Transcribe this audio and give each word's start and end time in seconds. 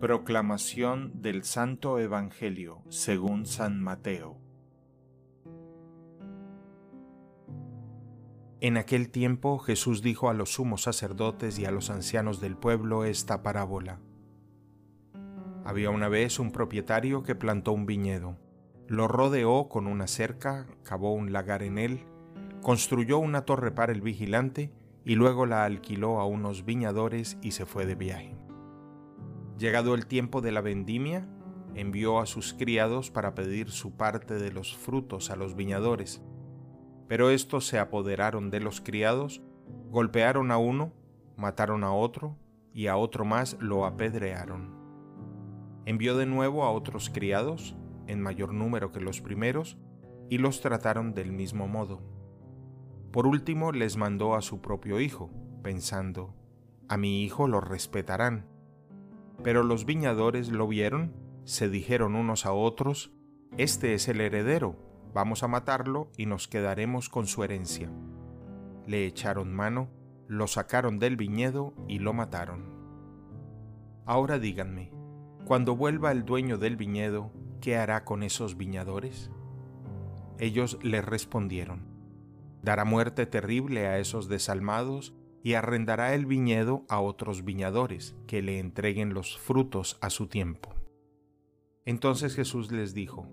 Proclamación 0.00 1.22
del 1.22 1.42
Santo 1.44 1.98
Evangelio 1.98 2.82
según 2.90 3.46
San 3.46 3.82
Mateo. 3.82 4.36
En 8.60 8.76
aquel 8.76 9.08
tiempo 9.08 9.58
Jesús 9.58 10.02
dijo 10.02 10.28
a 10.28 10.34
los 10.34 10.52
sumos 10.52 10.82
sacerdotes 10.82 11.58
y 11.58 11.64
a 11.64 11.70
los 11.70 11.88
ancianos 11.88 12.42
del 12.42 12.58
pueblo 12.58 13.04
esta 13.06 13.42
parábola. 13.42 13.98
Había 15.64 15.88
una 15.88 16.10
vez 16.10 16.38
un 16.38 16.52
propietario 16.52 17.22
que 17.22 17.34
plantó 17.34 17.72
un 17.72 17.86
viñedo, 17.86 18.36
lo 18.88 19.08
rodeó 19.08 19.70
con 19.70 19.86
una 19.86 20.08
cerca, 20.08 20.66
cavó 20.82 21.14
un 21.14 21.32
lagar 21.32 21.62
en 21.62 21.78
él, 21.78 22.04
construyó 22.60 23.16
una 23.16 23.46
torre 23.46 23.72
para 23.72 23.92
el 23.92 24.02
vigilante 24.02 24.70
y 25.06 25.14
luego 25.14 25.46
la 25.46 25.64
alquiló 25.64 26.20
a 26.20 26.26
unos 26.26 26.66
viñadores 26.66 27.38
y 27.40 27.52
se 27.52 27.64
fue 27.64 27.86
de 27.86 27.94
viaje. 27.94 28.35
Llegado 29.58 29.94
el 29.94 30.06
tiempo 30.06 30.40
de 30.40 30.52
la 30.52 30.60
vendimia, 30.60 31.26
envió 31.74 32.20
a 32.20 32.26
sus 32.26 32.54
criados 32.54 33.10
para 33.10 33.34
pedir 33.34 33.70
su 33.70 33.96
parte 33.96 34.34
de 34.34 34.52
los 34.52 34.76
frutos 34.76 35.30
a 35.30 35.36
los 35.36 35.56
viñadores. 35.56 36.22
Pero 37.08 37.30
estos 37.30 37.66
se 37.66 37.78
apoderaron 37.78 38.50
de 38.50 38.60
los 38.60 38.80
criados, 38.80 39.42
golpearon 39.90 40.50
a 40.50 40.58
uno, 40.58 40.92
mataron 41.36 41.84
a 41.84 41.92
otro, 41.92 42.36
y 42.72 42.88
a 42.88 42.96
otro 42.96 43.24
más 43.24 43.56
lo 43.60 43.86
apedrearon. 43.86 44.74
Envió 45.86 46.16
de 46.16 46.26
nuevo 46.26 46.64
a 46.64 46.70
otros 46.70 47.08
criados, 47.08 47.76
en 48.06 48.20
mayor 48.20 48.52
número 48.52 48.92
que 48.92 49.00
los 49.00 49.20
primeros, 49.20 49.78
y 50.28 50.38
los 50.38 50.60
trataron 50.60 51.14
del 51.14 51.32
mismo 51.32 51.68
modo. 51.68 52.02
Por 53.12 53.26
último 53.26 53.72
les 53.72 53.96
mandó 53.96 54.34
a 54.34 54.42
su 54.42 54.60
propio 54.60 55.00
hijo, 55.00 55.30
pensando, 55.62 56.34
a 56.88 56.96
mi 56.96 57.22
hijo 57.22 57.48
lo 57.48 57.60
respetarán. 57.60 58.55
Pero 59.42 59.62
los 59.62 59.84
viñadores 59.84 60.48
lo 60.48 60.66
vieron, 60.66 61.14
se 61.44 61.68
dijeron 61.68 62.14
unos 62.14 62.46
a 62.46 62.52
otros, 62.52 63.12
Este 63.56 63.94
es 63.94 64.08
el 64.08 64.20
heredero, 64.20 64.76
vamos 65.14 65.42
a 65.42 65.48
matarlo 65.48 66.10
y 66.16 66.26
nos 66.26 66.48
quedaremos 66.48 67.08
con 67.08 67.26
su 67.26 67.44
herencia. 67.44 67.90
Le 68.86 69.06
echaron 69.06 69.54
mano, 69.54 69.88
lo 70.28 70.46
sacaron 70.46 70.98
del 70.98 71.16
viñedo 71.16 71.74
y 71.88 72.00
lo 72.00 72.12
mataron. 72.12 72.76
Ahora 74.04 74.38
díganme, 74.38 74.92
cuando 75.44 75.76
vuelva 75.76 76.12
el 76.12 76.24
dueño 76.24 76.58
del 76.58 76.76
viñedo, 76.76 77.32
¿qué 77.60 77.76
hará 77.76 78.04
con 78.04 78.22
esos 78.22 78.56
viñadores? 78.56 79.30
Ellos 80.38 80.78
le 80.82 81.00
respondieron, 81.02 81.86
dará 82.62 82.84
muerte 82.84 83.26
terrible 83.26 83.86
a 83.86 83.98
esos 83.98 84.28
desalmados 84.28 85.14
y 85.46 85.54
arrendará 85.54 86.12
el 86.12 86.26
viñedo 86.26 86.84
a 86.88 86.98
otros 86.98 87.44
viñadores, 87.44 88.16
que 88.26 88.42
le 88.42 88.58
entreguen 88.58 89.14
los 89.14 89.38
frutos 89.38 89.96
a 90.00 90.10
su 90.10 90.26
tiempo. 90.26 90.74
Entonces 91.84 92.34
Jesús 92.34 92.72
les 92.72 92.94
dijo, 92.94 93.28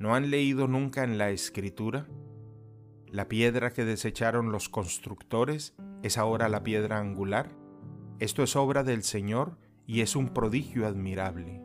¿no 0.00 0.16
han 0.16 0.30
leído 0.30 0.66
nunca 0.66 1.04
en 1.04 1.18
la 1.18 1.30
escritura? 1.30 2.08
La 3.06 3.28
piedra 3.28 3.70
que 3.70 3.84
desecharon 3.84 4.50
los 4.50 4.68
constructores 4.68 5.76
es 6.02 6.18
ahora 6.18 6.48
la 6.48 6.64
piedra 6.64 6.98
angular. 6.98 7.52
Esto 8.18 8.42
es 8.42 8.56
obra 8.56 8.82
del 8.82 9.04
Señor 9.04 9.56
y 9.86 10.00
es 10.00 10.16
un 10.16 10.30
prodigio 10.30 10.84
admirable. 10.84 11.62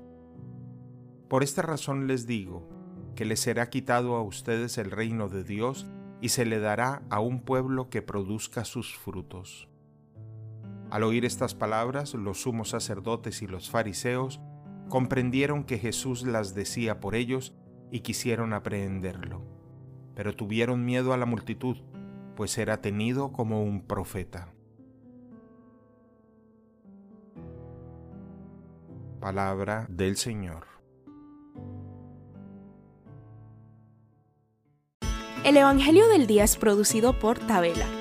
Por 1.28 1.42
esta 1.42 1.64
razón 1.64 2.06
les 2.06 2.28
digo, 2.28 2.70
que 3.16 3.26
les 3.26 3.40
será 3.40 3.72
quitado 3.72 4.14
a 4.14 4.22
ustedes 4.22 4.78
el 4.78 4.92
reino 4.92 5.28
de 5.28 5.44
Dios 5.44 5.88
y 6.22 6.30
se 6.30 6.46
le 6.46 6.60
dará 6.60 7.02
a 7.10 7.20
un 7.20 7.42
pueblo 7.42 7.90
que 7.90 8.04
produzca 8.04 8.64
sus 8.64 8.96
frutos. 8.96 9.71
Al 10.92 11.04
oír 11.04 11.24
estas 11.24 11.56
palabras, 11.56 12.14
los 12.14 12.42
sumos 12.42 12.70
sacerdotes 12.70 13.42
y 13.42 13.48
los 13.48 13.70
fariseos 13.70 14.42
comprendieron 14.90 15.64
que 15.64 15.80
Jesús 15.80 16.24
las 16.24 16.54
decía 16.54 17.00
por 17.00 17.16
ellos 17.16 17.56
y 17.92 18.02
quisieron 18.02 18.52
aprehenderlo. 18.52 19.42
Pero 20.16 20.36
tuvieron 20.36 20.84
miedo 20.84 21.14
a 21.14 21.18
la 21.18 21.26
multitud, 21.26 21.78
pues 22.36 22.58
era 22.58 22.82
tenido 22.82 23.32
como 23.32 23.64
un 23.64 23.88
profeta. 23.88 24.54
Palabra 29.22 29.88
del 29.90 30.18
Señor. 30.18 30.66
El 35.46 35.56
Evangelio 35.56 36.10
del 36.10 36.28
Día 36.28 36.44
es 36.44 36.58
producido 36.58 37.18
por 37.18 37.40
Tabela 37.40 38.01